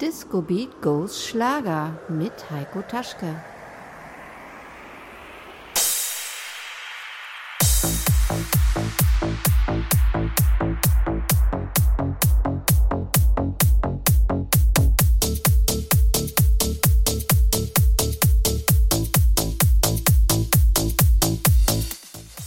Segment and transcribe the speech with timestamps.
[0.00, 3.34] Disco Beat Goes Schlager mit Heiko Taschke.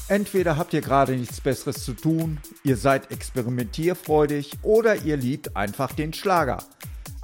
[0.08, 5.92] Entweder habt ihr gerade nichts Besseres zu tun, ihr seid experimentierfreudig oder ihr liebt einfach
[5.92, 6.64] den Schlager.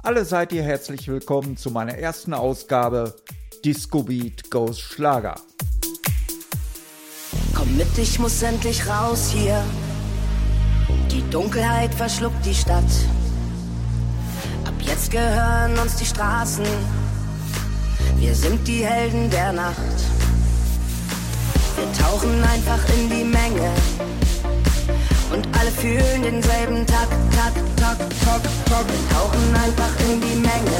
[0.08, 3.14] Alle seid ihr herzlich willkommen zu meiner ersten Ausgabe
[3.62, 5.34] Disco Beat Goes Schlager.
[7.54, 9.62] Komm mit, ich muss endlich raus hier.
[11.10, 12.90] Die Dunkelheit verschluckt die Stadt.
[14.64, 16.64] Ab jetzt gehören uns die Straßen.
[18.16, 19.76] Wir sind die Helden der Nacht.
[21.76, 23.70] Wir tauchen einfach in die Menge.
[25.30, 28.86] Und alle fühlen denselben Tag, Tag, Tag, Tag, Tag.
[29.12, 30.70] Tauchen einfach in die Menge.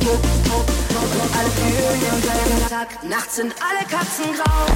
[0.00, 2.88] Und alle fühlen denselben Tag.
[3.08, 4.66] Nachts sind alle Katzen grau.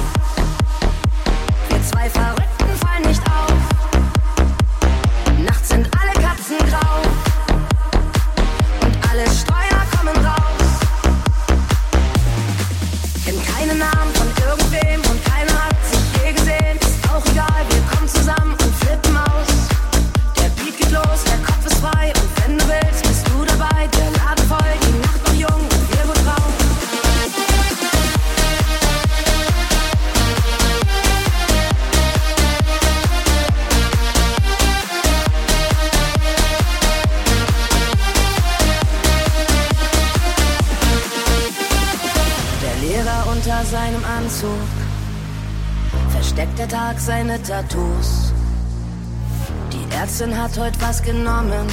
[1.69, 3.53] Wir zwei Verrückten fallen nicht auf.
[5.45, 7.01] Nachts sind alle Katzen grau.
[8.81, 10.69] Und alle Steuer kommen raus.
[13.23, 16.77] Kenn keinen Namen von irgendwem und keiner hat sich je gesehen.
[16.79, 18.60] Ist auch egal, wir kommen zusammen.
[44.31, 44.49] Anzug
[46.09, 48.31] versteckt der Tag seine Tattoos.
[49.73, 51.67] Die Ärztin hat heute was genommen,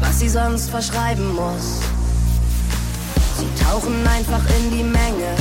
[0.00, 1.80] was sie sonst verschreiben muss.
[3.36, 5.34] Sie tauchen einfach in die Menge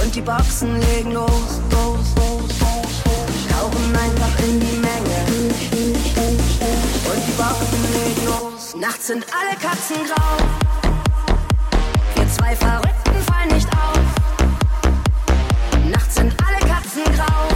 [0.00, 3.32] und die Boxen legen los, los, los, los, los.
[3.50, 5.18] Tauchen einfach in die Menge
[7.10, 8.76] und die Boxen legen los.
[8.80, 10.36] Nachts sind alle Katzen grau.
[12.14, 13.05] Wir zwei verrückt
[13.52, 14.00] nicht auf.
[15.90, 17.55] Nachts sind alle Katzen grau.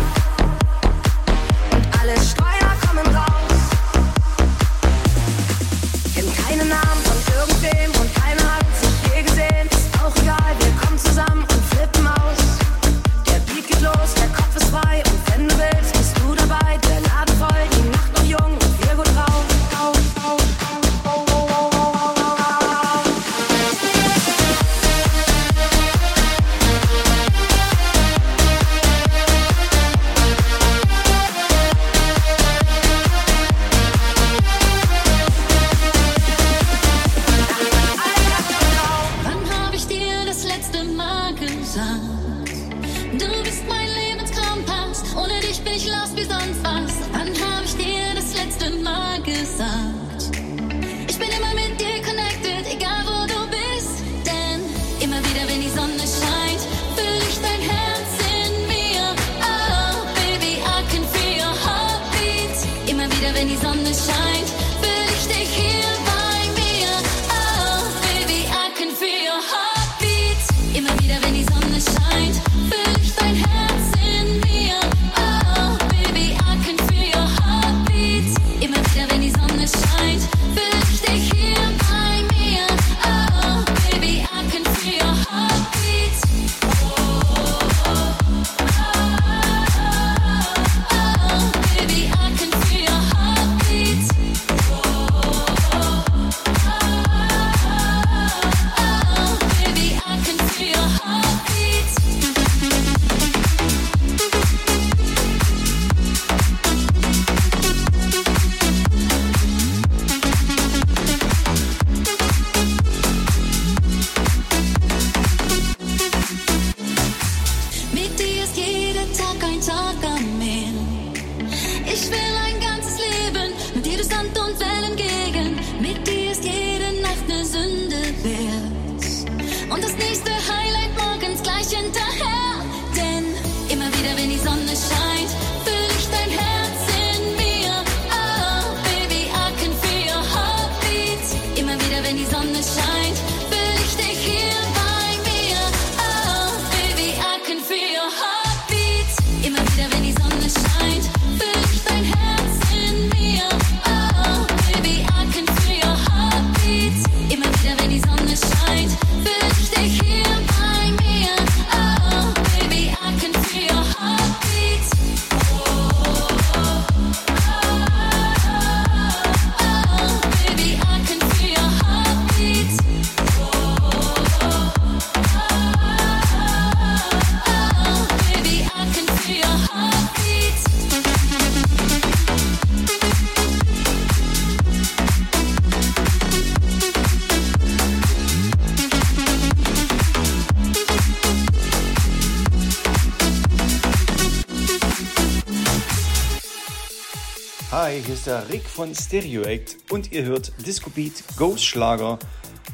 [198.20, 202.18] Ist der Rick von Stereo Act und ihr hört Disco Beat Ghost Schlager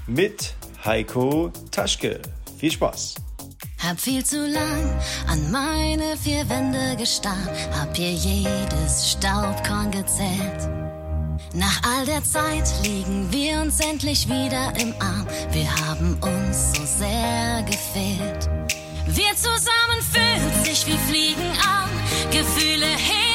[0.08, 0.54] mit
[0.84, 2.20] Heiko Taschke.
[2.58, 3.14] Viel Spaß!
[3.78, 10.68] Hab viel zu lang an meine vier Wände gestarrt, hab hier jedes Staubkorn gezählt.
[11.54, 15.28] Nach all der Zeit liegen wir uns endlich wieder im Arm.
[15.52, 18.50] Wir haben uns so sehr gefehlt.
[19.06, 21.88] Wir zusammen fühlt sich wie Fliegen an,
[22.32, 23.25] Gefühle heben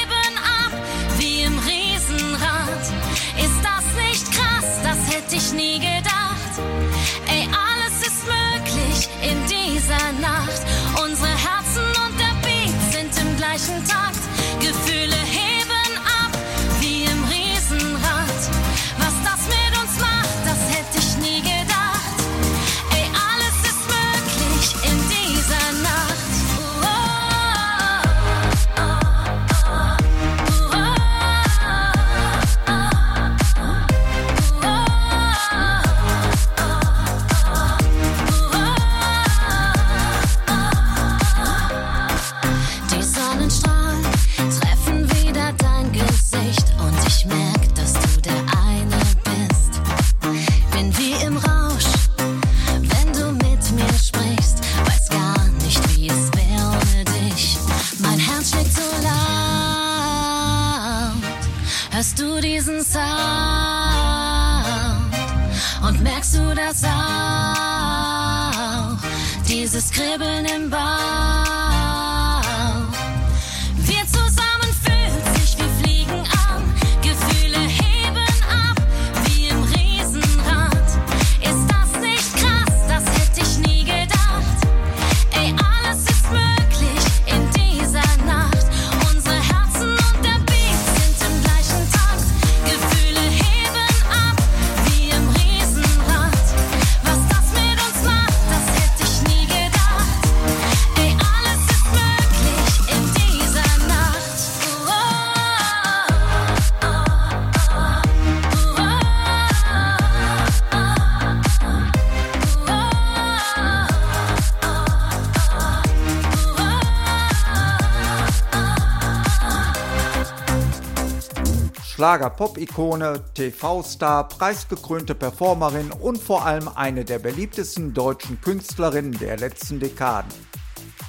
[122.02, 130.32] Schlager-Pop-Ikone, TV-Star, preisgekrönte Performerin und vor allem eine der beliebtesten deutschen Künstlerinnen der letzten Dekaden.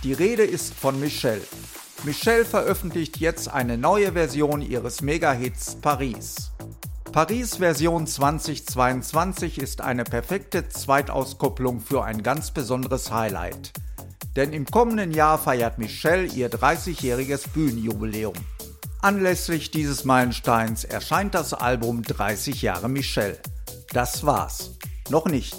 [0.04, 1.42] Die Rede ist von Michelle.
[2.04, 6.52] Michelle veröffentlicht jetzt eine neue Version ihres Mega-Hits Paris.
[7.12, 13.74] Paris Version 2022 ist eine perfekte Zweitauskopplung für ein ganz besonderes Highlight.
[14.36, 18.36] Denn im kommenden Jahr feiert Michelle ihr 30-jähriges Bühnenjubiläum.
[19.04, 23.38] Anlässlich dieses Meilensteins erscheint das Album 30 Jahre Michelle.
[23.92, 24.78] Das war's.
[25.10, 25.58] Noch nicht.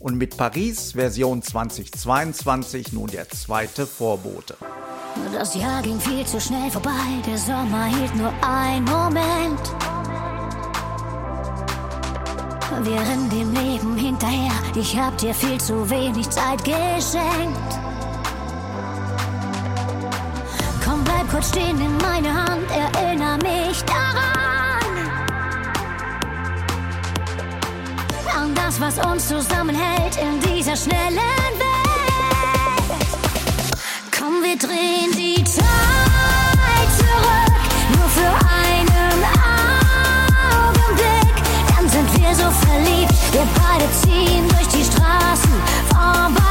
[0.00, 4.56] Und mit Paris Version 2022 nun der zweite Vorbote.
[5.32, 6.90] Das Jahr ging viel zu schnell vorbei,
[7.24, 9.60] der Sommer hielt nur einen Moment.
[12.82, 17.79] Wir rennen dem Leben hinterher, ich hab dir viel zu wenig Zeit geschenkt.
[21.40, 24.92] Kurz stehen, nimm meine Hand, erinner mich daran.
[28.36, 32.90] An das, was uns zusammenhält in dieser schnellen Welt.
[34.14, 35.64] Komm, wir drehen die Zeit
[36.98, 37.62] zurück,
[37.96, 39.24] nur für einen
[40.68, 41.34] Augenblick.
[41.74, 45.54] Dann sind wir so verliebt, wir beide ziehen durch die Straßen
[45.88, 46.49] von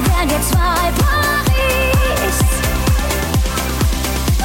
[0.00, 2.38] wären wir zwei Paris.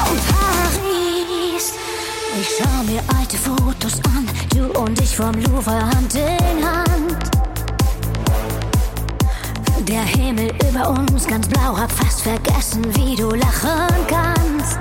[0.09, 1.73] Und Paris.
[2.39, 7.17] Ich schau mir alte Fotos an, du und ich vom Louvre Hand in Hand.
[9.87, 14.79] Der Himmel über uns ganz blau, hab fast vergessen, wie du lachen kannst.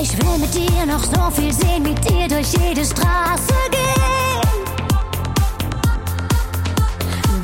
[0.00, 3.93] Ich will mit dir noch so viel sehen, mit dir durch jede Straße gehen.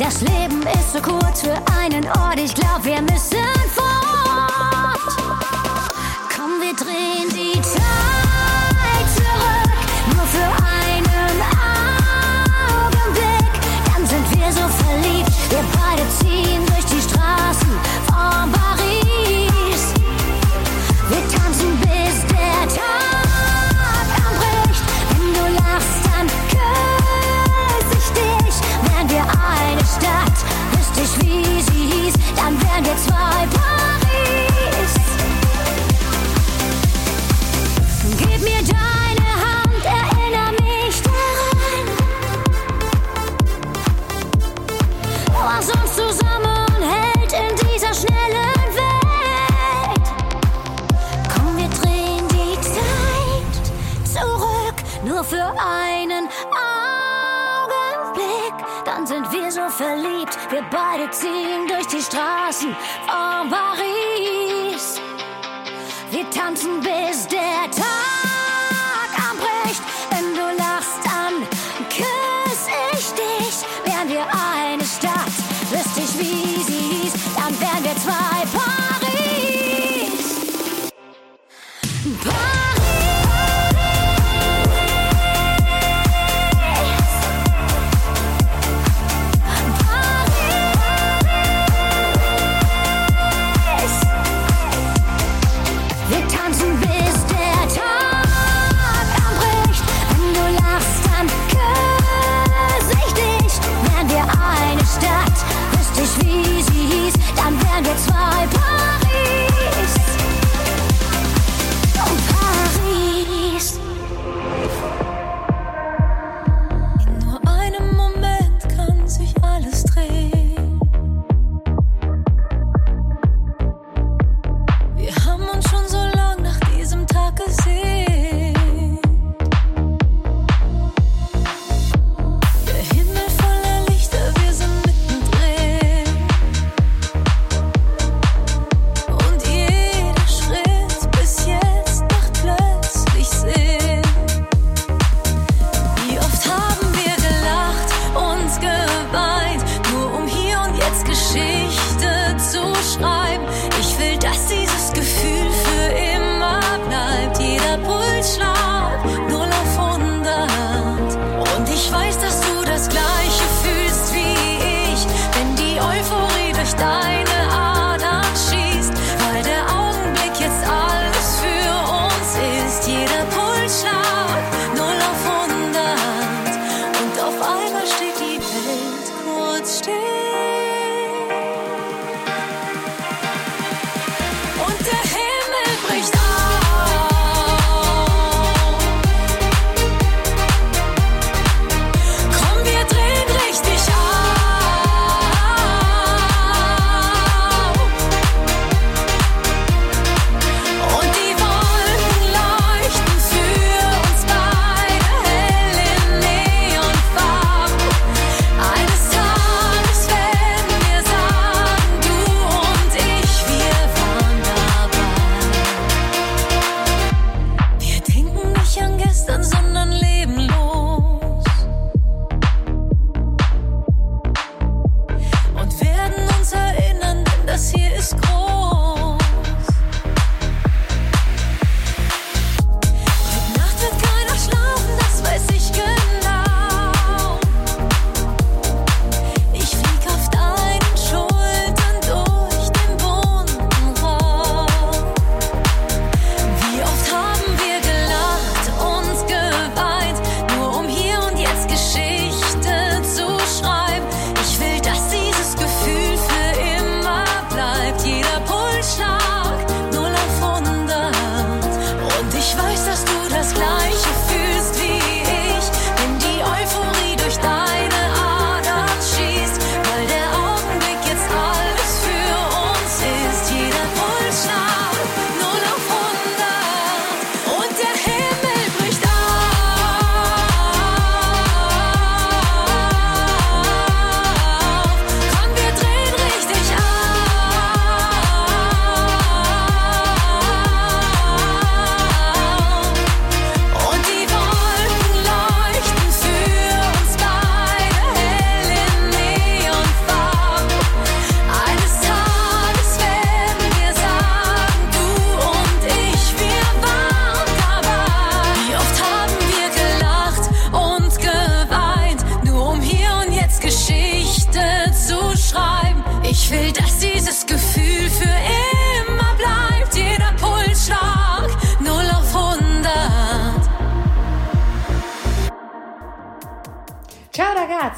[0.00, 3.36] Das Leben ist so kurz für einen Ort, ich glaub, wir müssen
[3.74, 4.98] fort.
[6.34, 7.19] Komm, wir drehen
[62.50, 62.74] Straßen
[63.06, 65.00] von Paris.
[66.10, 68.09] Wir tanzen bis der Tag.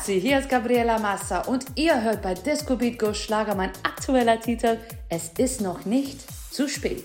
[0.02, 4.40] Schatzi, hier ist Gabriela Massa und ihr hört bei Disco Beat Go Schlager mein aktueller
[4.40, 4.78] Titel
[5.08, 6.18] Es ist noch nicht
[6.50, 7.04] zu spät.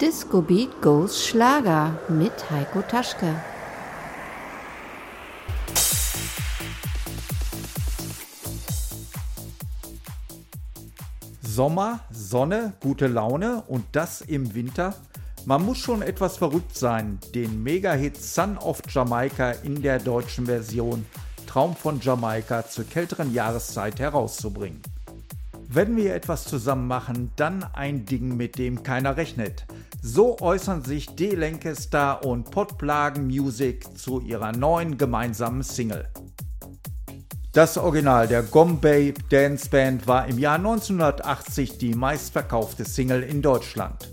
[0.00, 3.34] Disco Beat Goes Schlager mit Heiko Taschke.
[11.56, 14.94] Sommer, Sonne, gute Laune und das im Winter?
[15.46, 21.06] Man muss schon etwas verrückt sein, den Mega-Hit Son of Jamaica in der deutschen Version
[21.46, 24.82] Traum von Jamaika zur kälteren Jahreszeit herauszubringen.
[25.66, 29.64] Wenn wir etwas zusammen machen, dann ein Ding, mit dem keiner rechnet.
[30.02, 31.34] So äußern sich D.
[31.34, 36.06] Lancaster und Potplagen Music zu ihrer neuen gemeinsamen Single.
[37.56, 44.10] Das Original der Gombay Dance Band war im Jahr 1980 die meistverkaufte Single in Deutschland.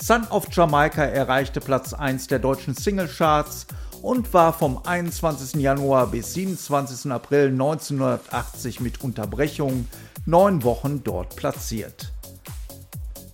[0.00, 3.66] Son of Jamaica erreichte Platz 1 der deutschen Singlecharts
[4.02, 5.60] und war vom 21.
[5.60, 7.10] Januar bis 27.
[7.10, 9.88] April 1980 mit Unterbrechung
[10.24, 12.12] neun Wochen dort platziert.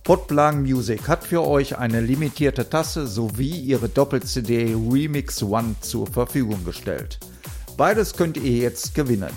[0.03, 6.65] Potblang Music hat für euch eine limitierte Tasse sowie ihre Doppel-CD Remix One zur Verfügung
[6.65, 7.19] gestellt.
[7.77, 9.31] Beides könnt ihr jetzt gewinnen.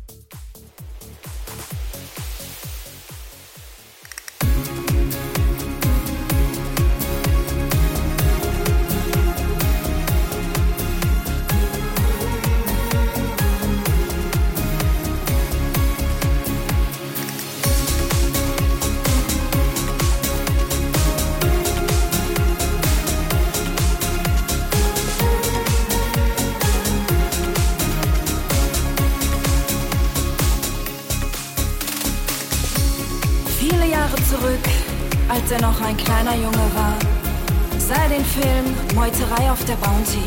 [39.09, 40.21] Meuterei auf der Bounty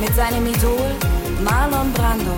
[0.00, 0.94] mit seinem Idol
[1.42, 2.36] Marlon Brando.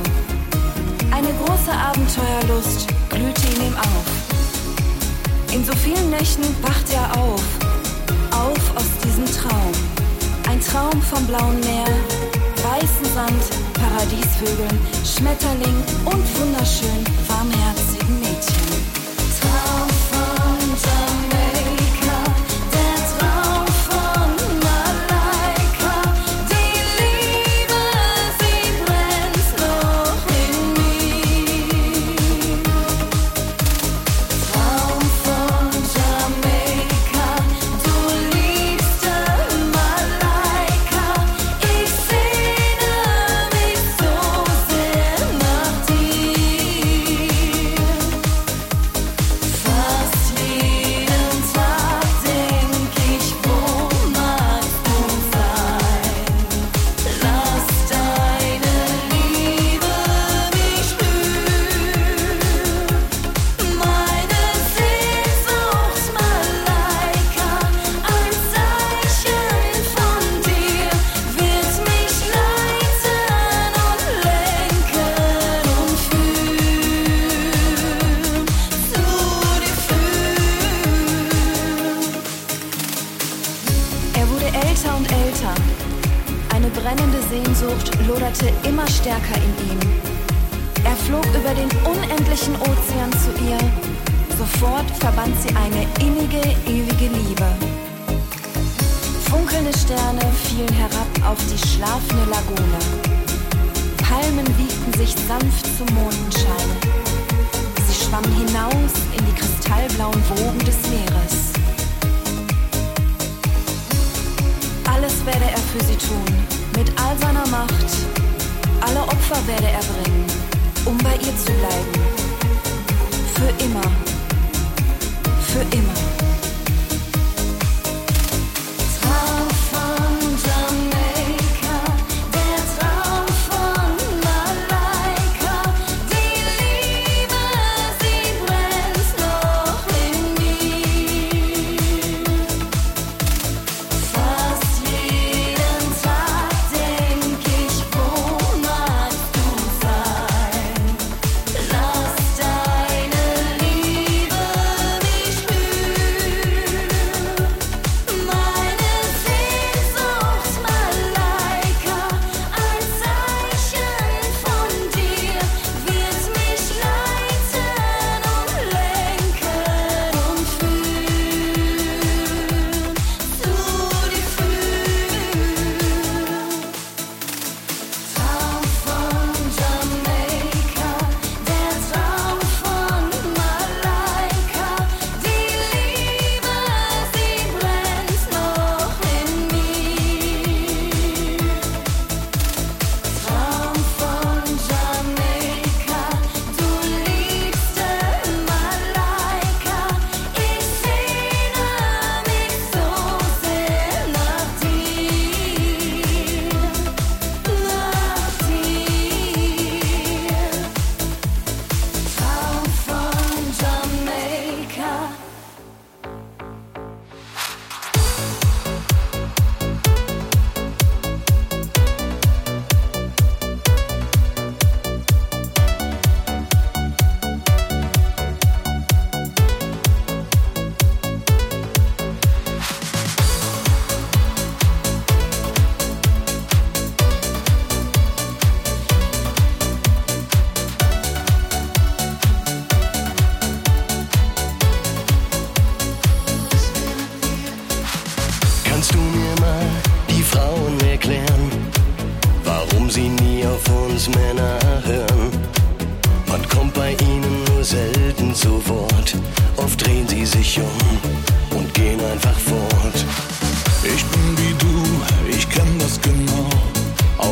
[1.10, 5.52] Eine große Abenteuerlust glühte in ihm auf.
[5.52, 7.42] In so vielen Nächten wacht er auf,
[8.30, 9.72] auf aus diesem Traum.
[10.48, 11.86] Ein Traum vom blauen Meer,
[12.62, 13.42] weißen Sand,
[13.74, 17.91] Paradiesvögeln, Schmetterling und wunderschön warmherzigen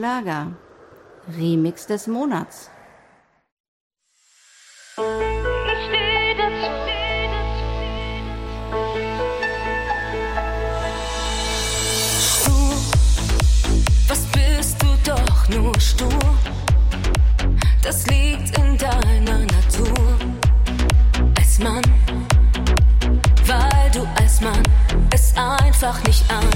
[0.00, 0.56] Schlager.
[1.36, 2.70] Remix des Monats.
[15.50, 16.08] nur stur.
[17.82, 20.18] Das liegt in deiner Natur.
[21.36, 21.82] Als Mann,
[23.44, 24.62] weil du als Mann
[25.12, 26.49] es einfach nicht ahnst.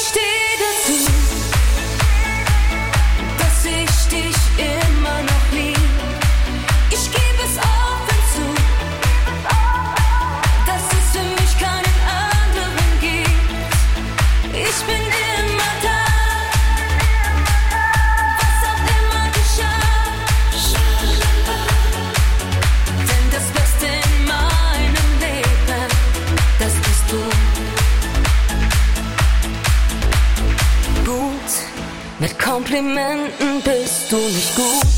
[0.00, 0.37] ich
[32.68, 34.97] Komplimenten bist du nicht gut.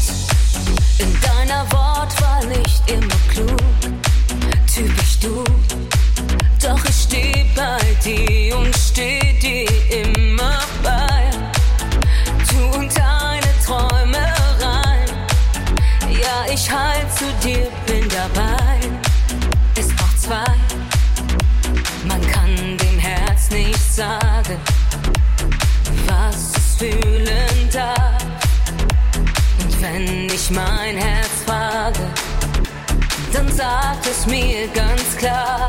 [33.33, 35.69] dann sag es mir ganz klar.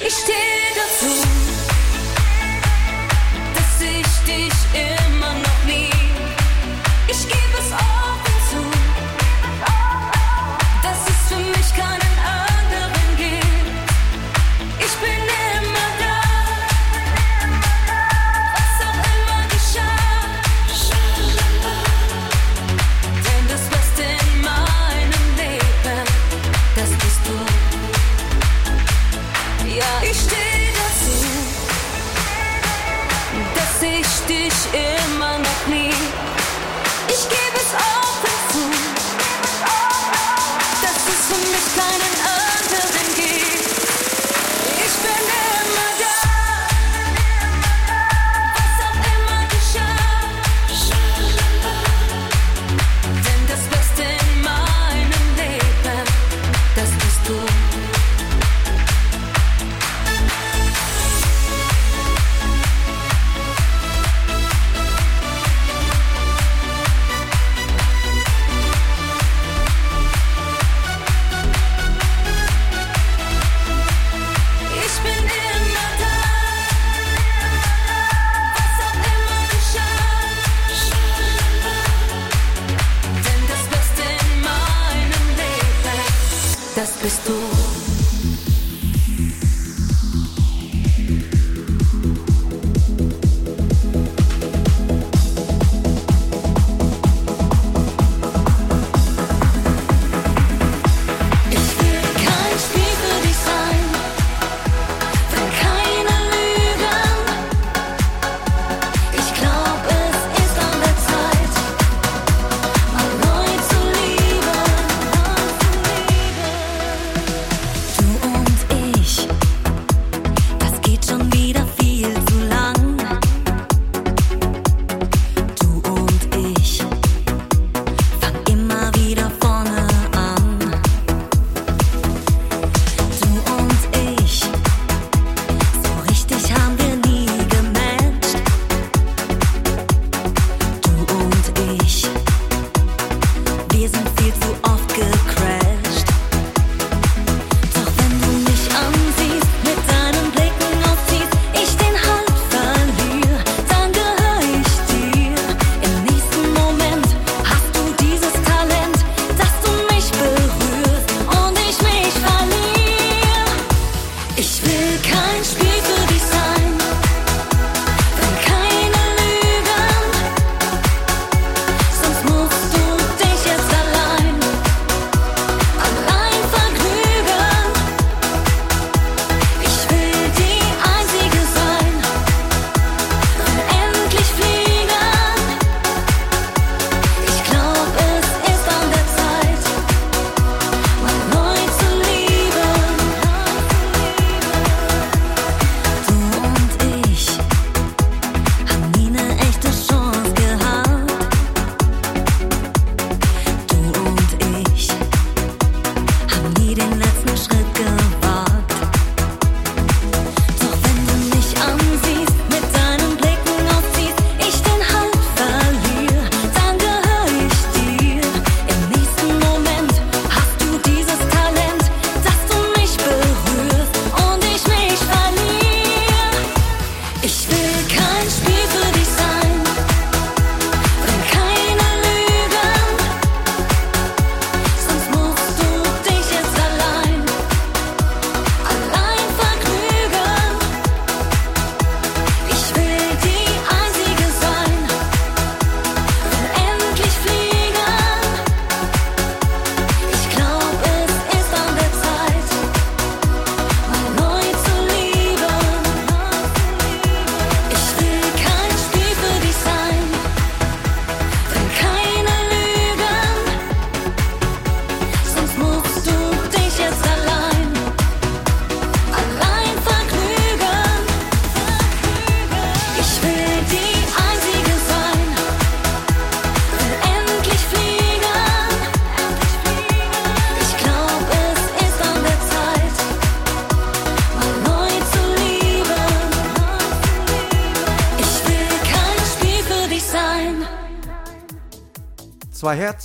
[0.00, 1.41] Ich stehe dazu.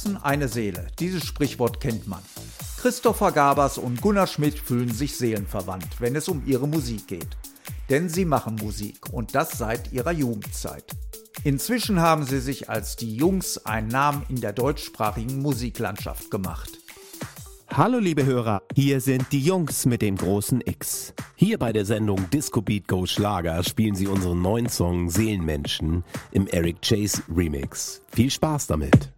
[0.07, 0.87] Herzen eine Seele.
[0.99, 2.21] Dieses Sprichwort kennt man.
[2.77, 7.37] Christopher Gabers und Gunnar Schmidt fühlen sich seelenverwandt, wenn es um ihre Musik geht.
[7.89, 10.85] Denn sie machen Musik und das seit ihrer Jugendzeit.
[11.43, 16.69] Inzwischen haben sie sich als die Jungs einen Namen in der deutschsprachigen Musiklandschaft gemacht.
[17.69, 21.13] Hallo liebe Hörer, hier sind die Jungs mit dem großen X.
[21.35, 26.47] Hier bei der Sendung Disco Beat Go Schlager spielen sie unseren neuen Song Seelenmenschen im
[26.47, 28.01] Eric Chase Remix.
[28.13, 29.16] Viel Spaß damit!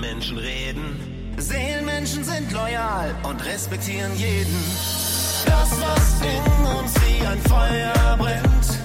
[0.00, 1.34] Menschen reden.
[1.36, 4.56] Seelenmenschen sind loyal und respektieren jeden.
[5.46, 8.79] Das, was in uns wie ein Feuer brennt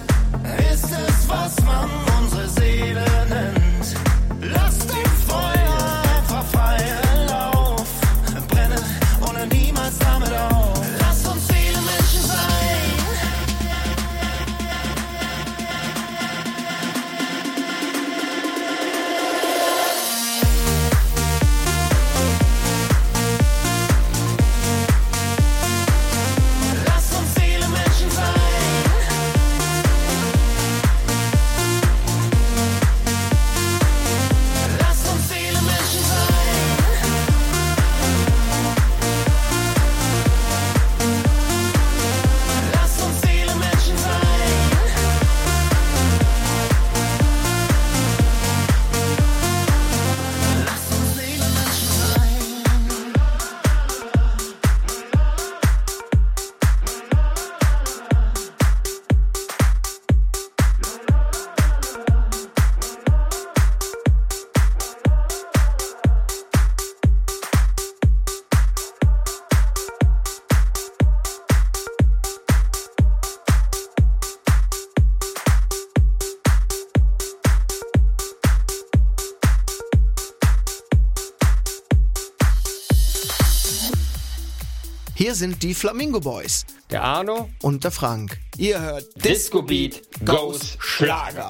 [85.25, 86.67] Hier sind die Flamingo Boys.
[86.91, 88.37] Der Arno und der Frank.
[88.57, 91.49] Ihr hört Disco Beat Goes Schlager.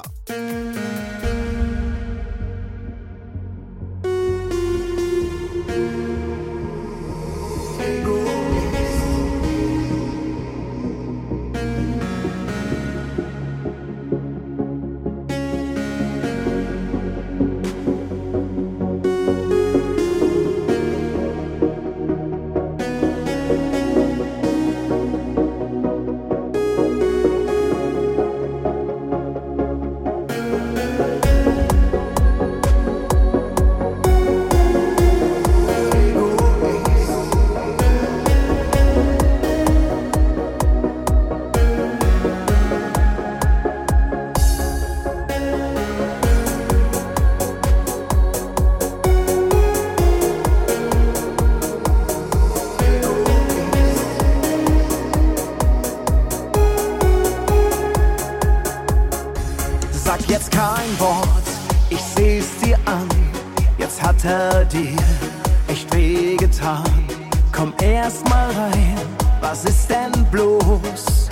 [68.16, 68.96] Schlüpf mal rein,
[69.40, 71.28] was ist denn bloß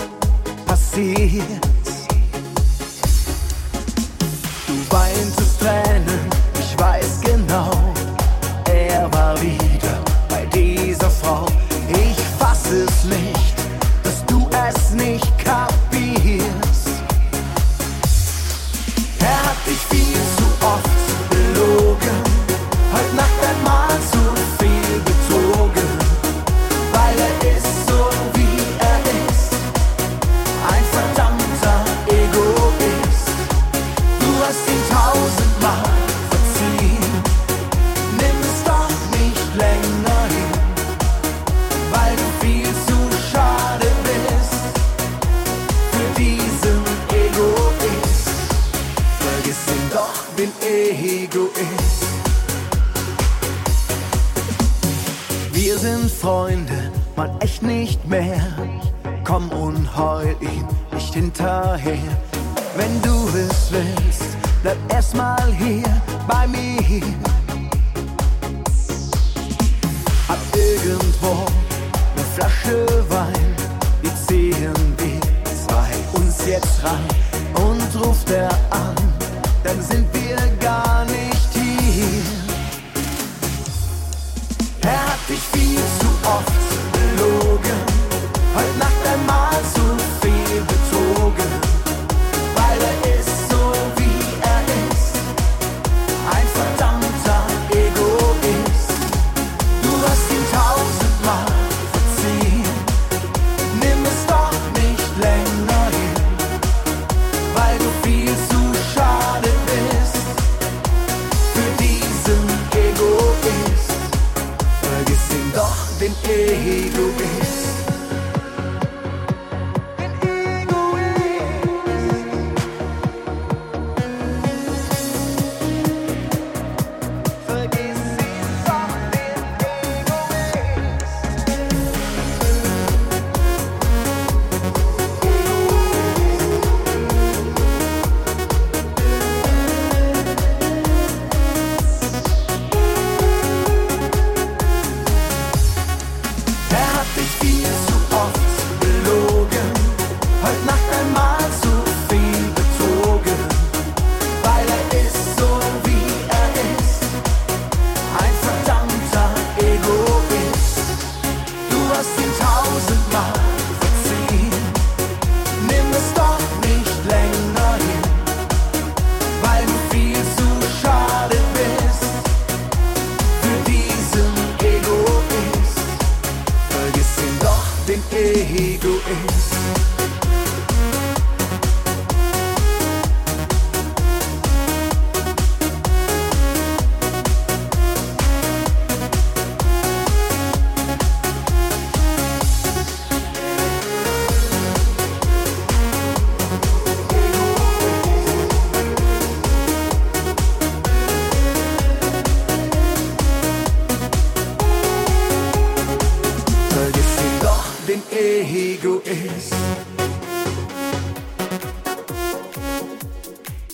[0.67, 1.45] passiert?
[4.67, 6.29] Du weintest Tränen,
[6.59, 7.94] ich weiß genau.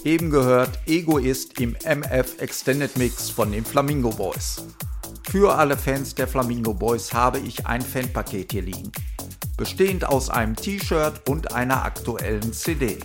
[0.04, 4.62] Eben gehört Egoist im MF Extended Mix von den Flamingo Boys.
[5.30, 8.92] Für alle Fans der Flamingo Boys habe ich ein Fanpaket hier liegen,
[9.56, 12.98] bestehend aus einem T-Shirt und einer aktuellen CD.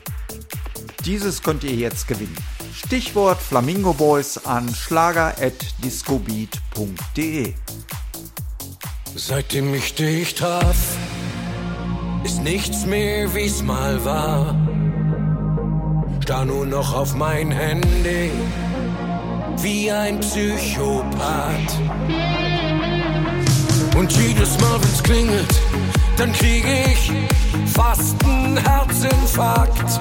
[1.06, 2.36] Dieses könnt ihr jetzt gewinnen.
[2.74, 7.54] Stichwort Flamingo Boys an schlager.discobeat.de.
[9.18, 10.76] Seitdem ich dich traf,
[12.26, 14.54] ist nichts mehr wie's mal war.
[16.22, 18.32] Starr nur noch auf mein Handy,
[19.62, 21.80] wie ein Psychopath.
[23.98, 25.62] Und jedes Mal, wenn's klingelt,
[26.18, 27.12] dann krieg ich
[27.72, 29.98] fast einen Herzinfarkt.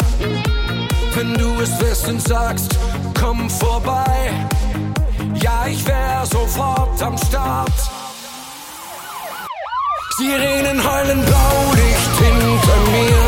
[1.14, 2.76] Wenn du es wirst und sagst,
[3.16, 4.32] komm vorbei,
[5.36, 7.93] ja, ich wär sofort am Start.
[10.16, 13.22] Sirenen heulen Blaulicht hinter mir.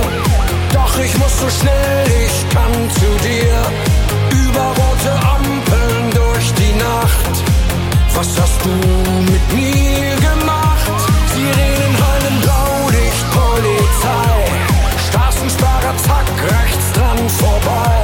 [0.73, 3.57] Doch ich muss so schnell ich kann zu dir.
[4.31, 7.35] Über rote Ampeln durch die Nacht.
[8.15, 8.71] Was hast du
[9.33, 10.99] mit mir gemacht?
[11.35, 14.37] Sirenen heulen Blaulicht, Polizei.
[15.09, 17.99] Straßensperrer, zack, rechts dran vorbei.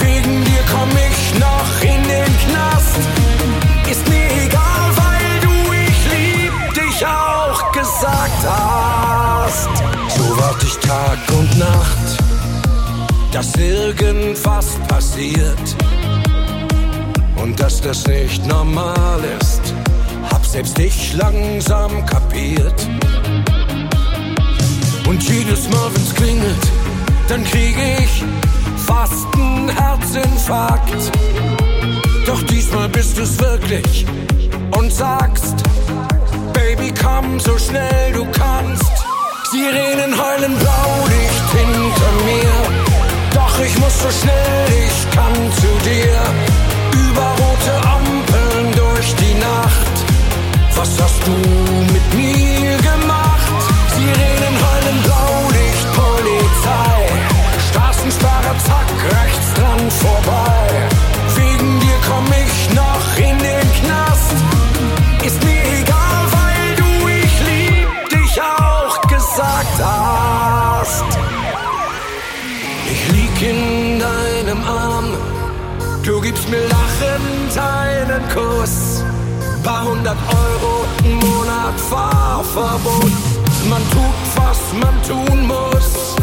[0.00, 3.00] Wegen dir komm ich noch in den Knast.
[3.90, 4.21] Ist mir
[8.44, 9.68] hast.
[10.16, 12.18] So wart ich Tag und Nacht,
[13.32, 15.76] dass irgendwas passiert.
[17.36, 19.74] Und dass das nicht normal ist,
[20.30, 22.86] hab selbst ich langsam kapiert.
[25.08, 26.70] Und jedes Mal, wenn's klingelt,
[27.28, 28.24] dann krieg ich
[28.86, 31.12] fast einen Herzinfarkt.
[32.26, 34.06] Doch diesmal bist du's wirklich
[34.76, 35.56] und sagst,
[36.82, 38.92] Baby, komm so schnell du kannst.
[39.50, 42.54] Sirenen heulen Blaulicht hinter mir.
[43.34, 46.18] Doch ich muss so schnell ich kann zu dir.
[47.04, 49.94] Über rote Ampeln durch die Nacht.
[50.74, 51.36] Was hast du
[51.92, 53.58] mit mir gemacht?
[53.94, 56.98] Sirenen heulen Blaulicht, Polizei.
[57.70, 58.88] Straßensperrer, zack,
[59.20, 60.66] rechts dran vorbei.
[61.36, 64.36] Wegen dir komm ich noch in den Knast.
[65.24, 65.51] Ist mir
[76.32, 79.02] gibst mir lachend einen Kuss.
[79.62, 83.12] Paar hundert Euro im Monat Fahrverbot.
[83.68, 86.21] Man tut, was man tun muss.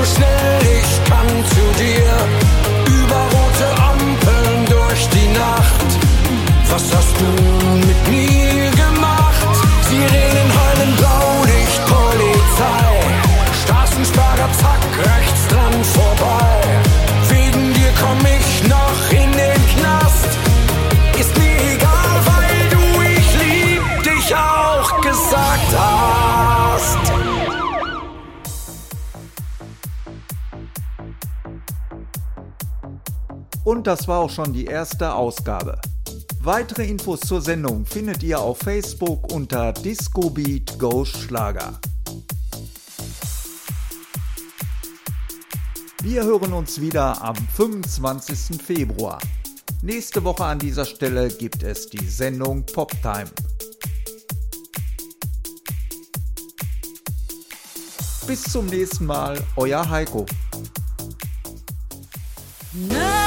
[0.00, 2.12] So schnell ich kann zu dir.
[2.98, 5.88] Über rote Ampeln durch die Nacht.
[6.70, 8.39] Was hast du mit mir
[33.80, 35.80] Und das war auch schon die erste Ausgabe.
[36.42, 41.80] Weitere Infos zur Sendung findet ihr auf Facebook unter Disco Beat Go Schlager.
[46.02, 48.62] Wir hören uns wieder am 25.
[48.62, 49.18] Februar.
[49.80, 53.30] Nächste Woche an dieser Stelle gibt es die Sendung Poptime.
[58.26, 60.26] Bis zum nächsten Mal, euer Heiko.
[62.72, 63.19] Nein,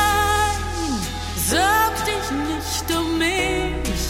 [1.54, 4.04] sorg dich nicht um mich.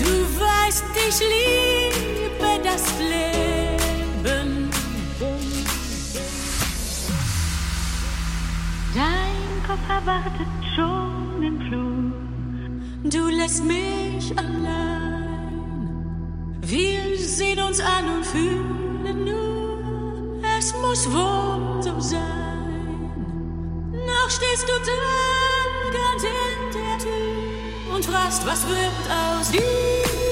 [0.00, 0.10] Du
[0.42, 4.70] weißt, ich liebe das Leben.
[8.94, 12.14] Dein Kopf erwartet schon im Flug.
[13.14, 15.58] Du lässt mich allein.
[16.62, 22.57] Wir sehen uns an und fühlen nur, es muss wohl so sein.
[24.22, 24.72] Noch stehst du
[25.92, 30.27] ganz in der Tür und fragst, was wird aus dir?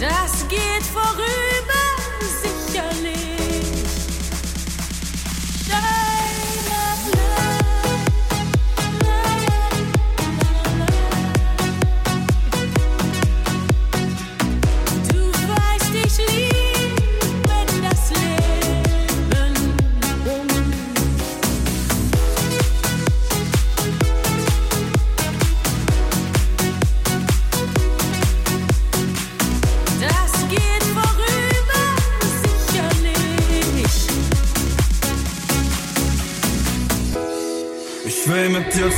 [0.00, 1.87] Das geht vorüber,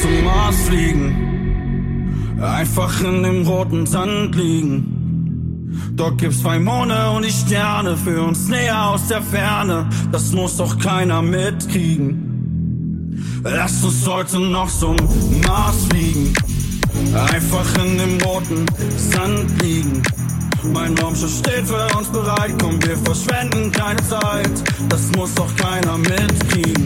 [0.00, 4.96] zum Mars fliegen, einfach in dem roten Sand liegen.
[5.94, 9.88] Dort gibt's zwei Monde und die Sterne für uns näher aus der Ferne.
[10.10, 12.26] Das muss doch keiner mitkriegen.
[13.42, 14.96] Lass uns heute noch zum
[15.46, 16.32] Mars fliegen,
[17.14, 18.64] einfach in dem roten
[18.96, 20.02] Sand liegen.
[20.72, 24.50] Mein Raumschiff steht für uns bereit, komm, wir verschwenden keine Zeit.
[24.88, 26.84] Das muss doch keiner mitkriegen.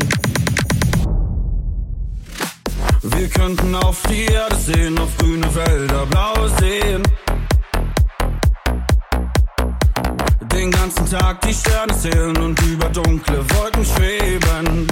[3.16, 7.02] Wir könnten auf die Erde sehen, auf grüne Wälder, blaue Seen.
[10.52, 14.88] Den ganzen Tag die Sterne zählen und über dunkle Wolken schweben.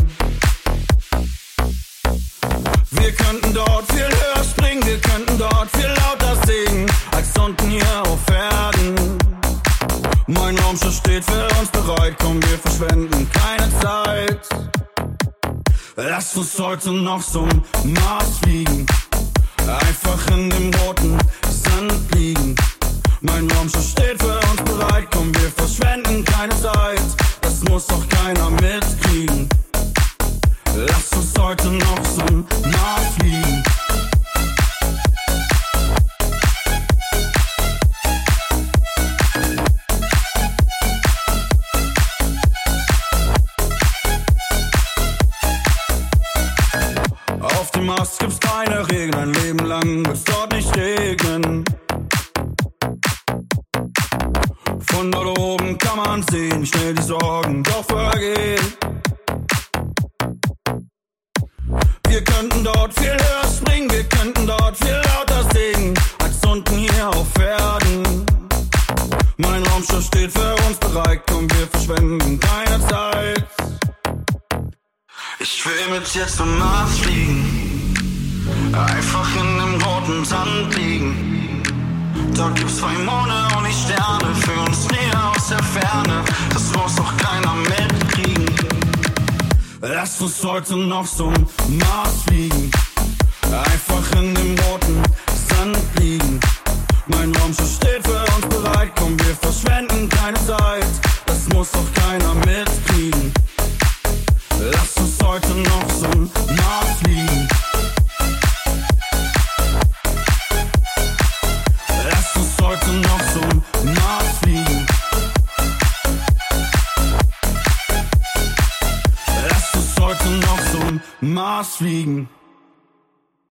[2.91, 8.03] Wir könnten dort viel höher springen, wir könnten dort viel lauter singen, als unten hier
[8.07, 9.19] auf Erden.
[10.29, 14.72] Mein Raumschiff steht für uns bereit, komm, wir verschwenden keine Zeit.
[16.09, 17.49] Lass uns heute noch zum
[17.85, 18.85] Mars fliegen.
[19.59, 20.71] Einfach in dem